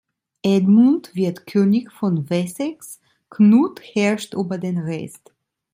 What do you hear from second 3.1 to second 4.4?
Knut herrscht